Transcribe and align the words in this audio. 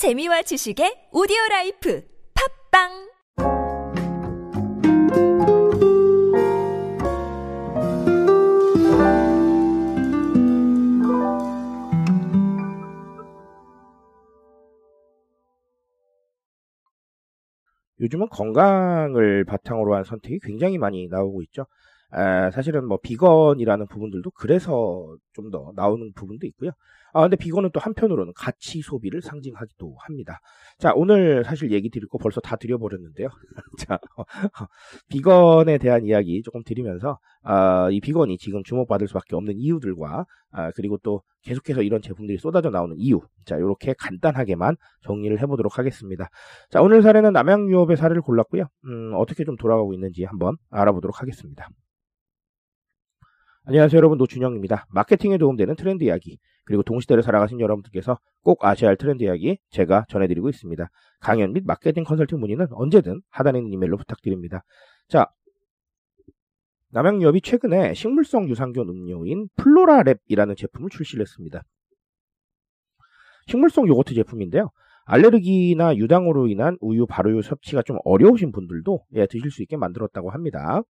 재미와 0.00 0.40
지식의 0.40 1.12
오디오 1.12 1.36
라이프 1.50 2.02
팟빵 2.72 2.88
요즘은 18.00 18.30
건강을 18.30 19.44
바탕으로 19.44 19.96
한 19.96 20.04
선택이 20.04 20.38
굉장히 20.42 20.78
많이 20.78 21.08
나오고 21.08 21.42
있죠. 21.42 21.66
아, 22.12 22.50
사실은 22.50 22.86
뭐 22.86 22.98
비건이라는 23.02 23.86
부분들도 23.88 24.30
그래서 24.32 25.16
좀 25.32 25.50
더 25.50 25.72
나오는 25.74 26.12
부분도 26.14 26.46
있고요. 26.48 26.70
아, 27.12 27.22
근데 27.22 27.36
비건은 27.36 27.70
또 27.72 27.80
한편으로는 27.80 28.32
가치 28.36 28.82
소비를 28.82 29.20
상징하기도 29.22 29.96
합니다. 30.00 30.38
자, 30.78 30.92
오늘 30.94 31.42
사실 31.44 31.72
얘기 31.72 31.90
드릴 31.90 32.06
거 32.08 32.18
벌써 32.18 32.40
다 32.40 32.54
드려버렸는데요. 32.56 33.28
자, 33.88 33.98
비건에 35.08 35.78
대한 35.78 36.04
이야기 36.04 36.42
조금 36.42 36.62
드리면서, 36.64 37.18
아, 37.42 37.88
이 37.90 38.00
비건이 38.00 38.38
지금 38.38 38.62
주목받을 38.62 39.08
수밖에 39.08 39.34
없는 39.36 39.54
이유들과, 39.58 40.26
아, 40.52 40.70
그리고 40.72 40.98
또 41.02 41.22
계속해서 41.42 41.82
이런 41.82 42.00
제품들이 42.02 42.38
쏟아져 42.38 42.70
나오는 42.70 42.94
이유. 42.98 43.20
자, 43.44 43.56
이렇게 43.56 43.94
간단하게만 43.98 44.76
정리를 45.02 45.40
해보도록 45.40 45.78
하겠습니다. 45.78 46.28
자, 46.70 46.80
오늘 46.82 47.02
사례는 47.02 47.32
남양 47.32 47.70
유업의 47.70 47.96
사례를 47.96 48.22
골랐고요. 48.22 48.66
음, 48.84 49.12
어떻게 49.16 49.44
좀 49.44 49.56
돌아가고 49.56 49.94
있는지 49.94 50.24
한번 50.24 50.56
알아보도록 50.70 51.20
하겠습니다. 51.22 51.68
안녕하세요 53.70 53.98
여러분 53.98 54.18
노준영입니다. 54.18 54.88
마케팅에 54.90 55.38
도움되는 55.38 55.76
트렌드 55.76 56.02
이야기 56.02 56.40
그리고 56.64 56.82
동시대를 56.82 57.22
살아가신 57.22 57.60
여러분들께서 57.60 58.18
꼭 58.42 58.64
아셔야 58.64 58.88
할 58.88 58.96
트렌드 58.96 59.22
이야기 59.22 59.58
제가 59.70 60.06
전해드리고 60.08 60.48
있습니다. 60.48 60.90
강연 61.20 61.52
및 61.52 61.62
마케팅 61.64 62.02
컨설팅 62.02 62.40
문의는 62.40 62.66
언제든 62.72 63.22
하단에 63.30 63.60
있는 63.60 63.72
이메일로 63.72 63.96
부탁드립니다. 63.96 64.64
자 65.06 65.28
남양유업이 66.88 67.42
최근에 67.42 67.94
식물성 67.94 68.48
유산균 68.48 68.88
음료인 68.88 69.46
플로라랩이라는 69.56 70.56
제품을 70.56 70.90
출시를 70.90 71.22
했습니다. 71.22 71.62
식물성 73.46 73.86
요거트 73.86 74.14
제품인데요. 74.14 74.70
알레르기나 75.04 75.94
유당으로 75.94 76.48
인한 76.48 76.76
우유, 76.80 77.06
발효유 77.06 77.42
섭취가 77.42 77.82
좀 77.82 77.98
어려우신 78.04 78.50
분들도 78.50 79.04
예, 79.14 79.28
드실 79.28 79.52
수 79.52 79.62
있게 79.62 79.76
만들었다고 79.76 80.30
합니다. 80.30 80.82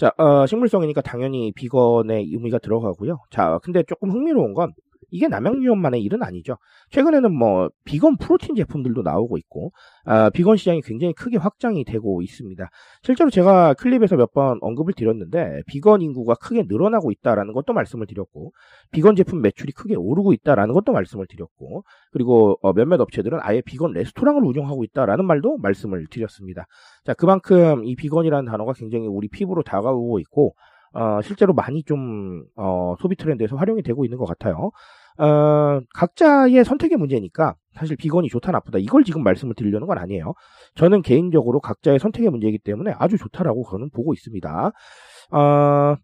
자, 0.00 0.14
어, 0.16 0.46
식물성이니까 0.46 1.02
당연히 1.02 1.52
비건의 1.52 2.24
의미가 2.32 2.58
들어가고요. 2.60 3.18
자, 3.28 3.58
근데 3.62 3.82
조금 3.82 4.10
흥미로운 4.10 4.54
건 4.54 4.72
이게 5.10 5.28
남양유업만의 5.28 6.02
일은 6.02 6.22
아니죠. 6.22 6.56
최근에는 6.90 7.32
뭐 7.32 7.68
비건 7.84 8.16
프로틴 8.16 8.54
제품들도 8.54 9.02
나오고 9.02 9.38
있고 9.38 9.72
아, 10.04 10.30
비건 10.30 10.56
시장이 10.56 10.80
굉장히 10.82 11.12
크게 11.14 11.36
확장이 11.36 11.84
되고 11.84 12.22
있습니다. 12.22 12.68
실제로 13.02 13.30
제가 13.30 13.74
클립에서 13.74 14.16
몇 14.16 14.30
번 14.32 14.58
언급을 14.60 14.94
드렸는데 14.94 15.62
비건 15.66 16.02
인구가 16.02 16.34
크게 16.34 16.64
늘어나고 16.68 17.10
있다라는 17.10 17.52
것도 17.52 17.72
말씀을 17.72 18.06
드렸고 18.06 18.52
비건 18.92 19.16
제품 19.16 19.42
매출이 19.42 19.72
크게 19.72 19.96
오르고 19.96 20.32
있다라는 20.34 20.72
것도 20.72 20.92
말씀을 20.92 21.26
드렸고 21.28 21.82
그리고 22.12 22.58
어, 22.62 22.72
몇몇 22.72 23.00
업체들은 23.00 23.38
아예 23.42 23.60
비건 23.60 23.92
레스토랑을 23.92 24.44
운영하고 24.44 24.84
있다라는 24.84 25.24
말도 25.24 25.58
말씀을 25.58 26.06
드렸습니다. 26.10 26.66
자 27.04 27.14
그만큼 27.14 27.84
이 27.84 27.96
비건이라는 27.96 28.50
단어가 28.50 28.72
굉장히 28.72 29.06
우리 29.08 29.28
피부로 29.28 29.62
다가오고 29.62 30.20
있고 30.20 30.54
어, 30.92 31.20
실제로 31.22 31.52
많이 31.52 31.82
좀 31.84 32.44
어, 32.56 32.94
소비 33.00 33.16
트렌드에서 33.16 33.56
활용이 33.56 33.82
되고 33.82 34.04
있는 34.04 34.18
것 34.18 34.26
같아요. 34.26 34.70
어, 35.18 35.80
각자의 35.94 36.64
선택의 36.64 36.96
문제니까 36.96 37.54
사실 37.74 37.96
비건이 37.96 38.28
좋다 38.28 38.52
나쁘다 38.52 38.78
이걸 38.78 39.04
지금 39.04 39.22
말씀을 39.22 39.54
드리려는 39.54 39.86
건 39.86 39.98
아니에요. 39.98 40.34
저는 40.74 41.02
개인적으로 41.02 41.60
각자의 41.60 41.98
선택의 41.98 42.30
문제이기 42.30 42.58
때문에 42.58 42.94
아주 42.98 43.16
좋다라고 43.18 43.64
저는 43.70 43.90
보고 43.90 44.12
있습니다. 44.12 44.72
어, 45.32 45.96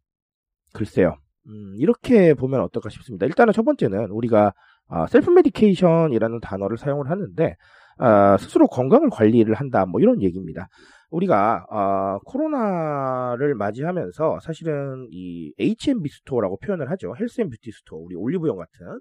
글쎄요. 0.72 1.16
음, 1.48 1.74
이렇게 1.78 2.34
보면 2.34 2.60
어떨까 2.60 2.90
싶습니다. 2.90 3.26
일단은 3.26 3.52
첫 3.52 3.64
번째는 3.64 4.10
우리가 4.10 4.52
어, 4.88 5.06
self 5.08 5.30
medication이라는 5.30 6.40
단어를 6.40 6.76
사용을 6.78 7.10
하는데 7.10 7.56
어, 7.98 8.36
스스로 8.38 8.66
건강을 8.66 9.10
관리를 9.10 9.54
한다 9.54 9.86
뭐 9.86 10.00
이런 10.00 10.22
얘기입니다. 10.22 10.68
우리가 11.10 11.66
어, 11.70 12.18
코로나를 12.24 13.54
맞이하면서 13.54 14.40
사실은 14.42 15.06
이 15.10 15.52
H&B 15.58 16.08
store라고 16.08 16.58
표현을 16.58 16.90
하죠. 16.92 17.14
health 17.18 17.40
and 17.40 17.48
beauty 17.50 17.70
store, 17.72 17.98
우리 18.00 18.16
올리브영 18.16 18.56
같은 18.56 19.00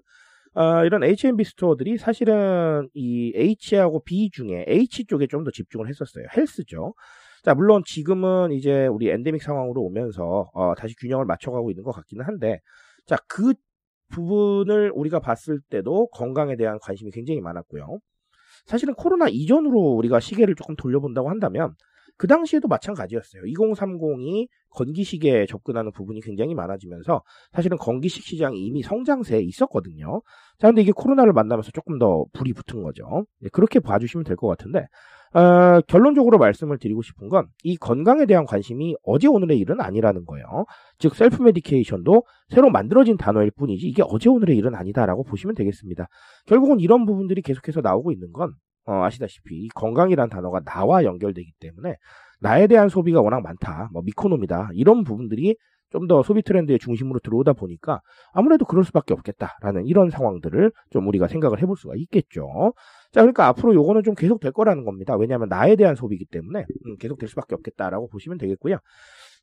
어, 0.54 0.84
이런 0.84 1.04
H&B 1.04 1.44
store들이 1.44 1.98
사실은 1.98 2.88
이 2.94 3.32
H하고 3.36 4.02
B 4.04 4.30
중에 4.30 4.64
H 4.68 5.04
쪽에 5.06 5.26
좀 5.26 5.44
더 5.44 5.50
집중을 5.50 5.88
했었어요. 5.88 6.26
health죠. 6.36 6.94
자, 7.42 7.54
물론 7.54 7.82
지금은 7.86 8.52
이제 8.52 8.86
우리 8.86 9.08
엔데믹 9.10 9.42
상황으로 9.42 9.82
오면서 9.82 10.50
어, 10.54 10.74
다시 10.74 10.94
균형을 10.96 11.26
맞춰가고 11.26 11.70
있는 11.70 11.84
것 11.84 11.92
같기는 11.92 12.24
한데, 12.24 12.60
자, 13.06 13.16
그 13.28 13.54
부분을 14.10 14.92
우리가 14.94 15.20
봤을 15.20 15.60
때도 15.70 16.08
건강에 16.08 16.56
대한 16.56 16.78
관심이 16.80 17.10
굉장히 17.10 17.40
많았고요. 17.40 17.98
사실은 18.66 18.94
코로나 18.94 19.26
이전으로 19.28 19.78
우리가 19.96 20.20
시계를 20.20 20.54
조금 20.54 20.74
돌려본다고 20.76 21.28
한다면 21.30 21.74
그 22.18 22.26
당시에도 22.26 22.68
마찬가지였어요. 22.68 23.42
2030이 23.42 24.48
건기식에 24.70 25.46
접근하는 25.46 25.90
부분이 25.92 26.20
굉장히 26.20 26.54
많아지면서 26.54 27.22
사실은 27.52 27.76
건기식 27.78 28.24
시장이 28.24 28.58
이미 28.66 28.82
성장세에 28.82 29.40
있었거든요. 29.40 30.22
자, 30.58 30.68
근데 30.68 30.82
이게 30.82 30.92
코로나를 30.94 31.32
만나면서 31.32 31.70
조금 31.72 31.98
더 31.98 32.24
불이 32.32 32.52
붙은 32.52 32.82
거죠. 32.82 33.26
네, 33.40 33.48
그렇게 33.52 33.80
봐주시면 33.80 34.24
될 34.24 34.36
것 34.36 34.48
같은데, 34.48 34.86
어, 35.34 35.80
결론적으로 35.88 36.38
말씀을 36.38 36.78
드리고 36.78 37.02
싶은 37.02 37.28
건 37.28 37.46
이 37.64 37.76
건강에 37.76 38.26
대한 38.26 38.44
관심이 38.46 38.94
어제 39.02 39.28
오늘의 39.28 39.58
일은 39.58 39.80
아니라는 39.80 40.24
거예요. 40.24 40.64
즉, 40.98 41.14
self 41.14 41.42
medication도 41.42 42.22
새로 42.48 42.70
만들어진 42.70 43.16
단어일 43.16 43.50
뿐이지 43.50 43.86
이게 43.86 44.02
어제 44.06 44.28
오늘의 44.30 44.56
일은 44.56 44.74
아니다라고 44.74 45.24
보시면 45.24 45.54
되겠습니다. 45.54 46.06
결국은 46.46 46.80
이런 46.80 47.04
부분들이 47.06 47.42
계속해서 47.42 47.80
나오고 47.82 48.12
있는 48.12 48.32
건 48.32 48.52
어, 48.86 49.02
아시다시피 49.04 49.68
건강이란 49.74 50.28
단어가 50.30 50.60
나와 50.60 51.04
연결되기 51.04 51.52
때문에 51.60 51.96
나에 52.40 52.66
대한 52.66 52.88
소비가 52.88 53.20
워낙 53.20 53.40
많다. 53.40 53.90
뭐 53.92 54.02
meconomy다. 54.02 54.70
이런 54.74 55.04
부분들이 55.04 55.56
좀 55.90 56.06
더 56.08 56.22
소비 56.22 56.42
트렌드의 56.42 56.78
중심으로 56.78 57.20
들어오다 57.20 57.52
보니까 57.54 58.00
아무래도 58.32 58.64
그럴 58.64 58.84
수밖에 58.84 59.14
없겠다라는 59.14 59.86
이런 59.86 60.10
상황들을 60.10 60.72
좀 60.90 61.06
우리가 61.08 61.26
생각을 61.28 61.62
해볼 61.62 61.76
수가 61.76 61.94
있겠죠. 61.96 62.74
자, 63.12 63.20
그러니까 63.22 63.46
앞으로 63.46 63.74
요거는 63.74 64.02
좀 64.02 64.14
계속 64.14 64.40
될 64.40 64.52
거라는 64.52 64.84
겁니다. 64.84 65.16
왜냐하면 65.16 65.48
나에 65.48 65.76
대한 65.76 65.94
소비이기 65.94 66.26
때문에 66.26 66.66
음, 66.86 66.96
계속 66.98 67.18
될 67.18 67.28
수밖에 67.28 67.54
없겠다라고 67.54 68.08
보시면 68.08 68.38
되겠고요. 68.38 68.76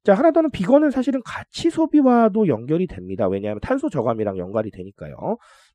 자, 0.03 0.13
하나 0.13 0.31
더는 0.31 0.51
비건은 0.51 0.91
사실은 0.91 1.21
가치 1.23 1.69
소비와도 1.69 2.47
연결이 2.47 2.87
됩니다. 2.87 3.27
왜냐하면 3.27 3.61
탄소 3.61 3.89
저감이랑 3.89 4.37
연관이 4.37 4.69
되니까요. 4.69 5.15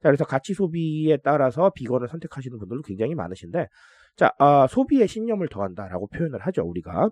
자, 0.02 0.08
그래서 0.08 0.24
가치 0.24 0.52
소비에 0.52 1.16
따라서 1.24 1.70
비건을 1.74 2.08
선택하시는 2.08 2.58
분들도 2.58 2.82
굉장히 2.82 3.14
많으신데, 3.14 3.68
자, 4.16 4.32
아, 4.38 4.66
소비에 4.66 5.06
신념을 5.06 5.48
더한다라고 5.48 6.08
표현을 6.08 6.40
하죠, 6.40 6.62
우리가. 6.62 7.08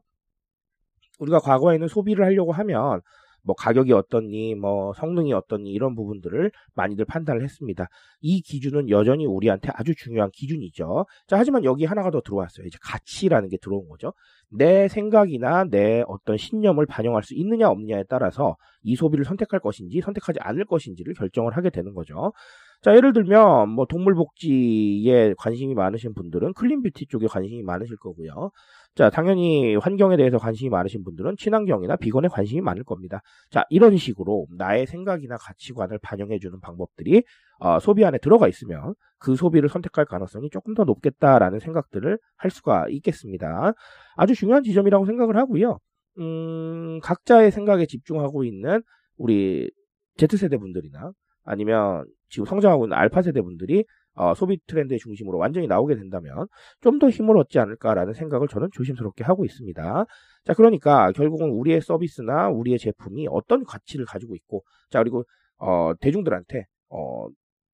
우리가 1.19 1.39
과거에는 1.39 1.89
소비를 1.89 2.25
하려고 2.27 2.53
하면 2.53 3.01
뭐 3.47 3.55
가격이 3.55 3.93
어떻니, 3.93 4.55
뭐 4.57 4.93
성능이 4.95 5.33
어떻니 5.33 5.71
이런 5.71 5.95
부분들을 5.95 6.51
많이들 6.75 7.05
판단을 7.05 7.43
했습니다. 7.43 7.89
이 8.21 8.43
기준은 8.43 8.91
여전히 8.91 9.25
우리한테 9.25 9.71
아주 9.73 9.95
중요한 9.95 10.31
기준이죠. 10.33 11.07
자, 11.29 11.39
하지만 11.39 11.65
여기 11.65 11.85
하나가 11.85 12.11
더 12.11 12.21
들어왔어요. 12.21 12.67
이제 12.67 12.77
가치라는 12.83 13.49
게 13.49 13.57
들어온 13.59 13.89
거죠. 13.89 14.13
내 14.51 14.89
생각이나 14.89 15.65
내 15.65 16.03
어떤 16.09 16.37
신념을 16.37 16.87
반영할 16.87 17.23
수 17.23 17.35
있느냐 17.35 17.69
없느냐에 17.69 18.05
따라서 18.09 18.57
이 18.83 18.97
소비를 18.97 19.25
선택할 19.25 19.61
것인지 19.61 20.01
선택하지 20.01 20.41
않을 20.41 20.65
것인지를 20.65 21.15
결정을 21.15 21.57
하게 21.57 21.71
되는 21.71 21.95
거죠. 21.95 22.33
자, 22.83 22.95
예를 22.95 23.13
들면 23.13 23.71
뭐 23.71 23.87
동물 23.87 24.15
복지에 24.15 25.35
관심이 25.39 25.75
많으신 25.75 26.15
분들은 26.15 26.55
clean 26.55 26.83
beauty 26.83 27.07
쪽에 27.07 27.27
관심이 27.27 27.63
많으실 27.63 27.97
거고요. 27.97 28.51
자, 28.95 29.11
당연히 29.11 29.77
환경에 29.77 30.17
대해서 30.17 30.39
관심이 30.39 30.71
많으신 30.71 31.05
분들은 31.05 31.37
친환경이나 31.37 31.97
비건에 31.97 32.29
관심이 32.29 32.61
많을 32.61 32.85
겁니다. 32.85 33.21
자, 33.51 33.65
이런 33.71 33.97
식으로 33.97 34.47
나의 34.57 34.87
생각이나 34.87 35.37
가치관을 35.37 35.99
반영해 36.03 36.39
주는 36.39 36.59
방법들이 36.61 37.23
어, 37.59 37.81
소비 37.81 38.05
안에 38.05 38.19
들어가 38.19 38.49
있으면 38.49 38.95
그 39.19 39.37
소비를 39.37 39.69
선택할 39.69 40.05
가능성이 40.05 40.49
조금 40.51 40.75
더 40.75 40.85
높겠다라는 40.85 41.59
생각들을 41.61 42.19
할 42.37 42.51
수가 42.51 42.87
있겠습니다. 42.89 43.73
아주 44.17 44.35
중요한 44.35 44.63
지점이라고 44.63 45.07
생각을 45.07 45.37
하고요. 45.37 45.79
음, 46.19 47.01
각자의 47.03 47.51
생각에 47.51 47.87
집중하고 47.87 48.45
있는 48.45 48.83
우리 49.17 49.71
Z세대 50.17 50.57
분들이나 50.57 51.13
아니면 51.47 52.05
지금 52.29 52.45
성장하고 52.45 52.87
있는 52.87 52.97
알파 52.97 53.23
세대 53.23 53.41
분들이 53.41 53.85
어, 54.15 54.35
소비 54.35 54.59
트렌드의 54.67 54.99
중심으로 54.99 55.39
완전히 55.39 55.67
나오게 55.67 55.95
된다면 55.95 56.47
좀 56.81 56.99
더 56.99 57.09
힘을 57.11 57.37
얻지 57.39 57.59
않을까라는 57.59 58.15
생각을 58.15 58.49
저는 58.49 58.69
조심스럽게 58.73 59.25
하고 59.25 59.45
있습니다. 59.45 60.05
자, 60.45 60.55
그러니까 60.55 61.13
결국은 61.13 61.51
우리의 61.51 61.83
서비스나 61.83 62.49
우리의 62.49 62.79
제품이 62.79 63.27
어떤 63.31 63.65
가치를 63.65 64.07
가지고 64.07 64.35
있고, 64.35 64.65
자, 64.91 65.01
그리고 65.01 65.25
어, 65.59 65.93
대중들한테 66.01 66.65
어, 66.89 67.27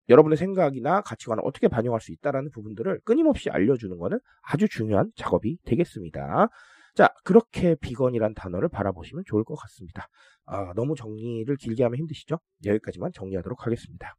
여러분의 0.09 0.37
생각이나 0.37 1.01
가치관을 1.03 1.43
어떻게 1.47 1.69
반영할 1.69 2.01
수 2.01 2.13
있다라는 2.13 2.51
부분들을 2.51 3.01
끊임없이 3.05 3.49
알려주는 3.51 3.97
것은 3.99 4.19
아주 4.43 4.69
중요한 4.69 5.11
작업이 5.15 5.59
되겠습니다. 5.65 6.49
자, 6.95 7.09
그렇게 7.25 7.75
비건이란 7.77 8.35
단어를 8.35 8.69
바라보시면 8.69 9.25
좋을 9.27 9.45
것 9.45 9.55
같습니다. 9.55 10.09
아, 10.45 10.73
너무 10.75 10.95
정리를 10.95 11.55
길게 11.57 11.83
하면 11.85 11.99
힘드시죠? 11.99 12.39
여기까지만 12.65 13.13
정리하도록 13.13 13.67
하겠습니다. 13.67 14.15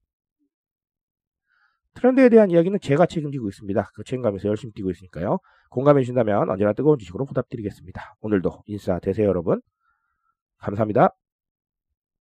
트렌드에 1.94 2.30
대한 2.30 2.50
이야기는 2.50 2.80
제가 2.80 3.06
책임지고 3.06 3.50
있습니다. 3.50 3.92
그 3.94 4.04
책임감에서 4.04 4.48
열심히 4.48 4.74
뛰고 4.74 4.90
있으니까요. 4.90 5.38
공감해 5.70 6.02
주신다면 6.02 6.50
언제나 6.50 6.74
뜨거운 6.74 6.98
지식으로 6.98 7.26
보답드리겠습니다. 7.26 8.16
오늘도 8.22 8.64
인싸 8.66 9.00
되세요, 9.00 9.28
여러분. 9.28 9.62
감사합니다. 10.58 11.14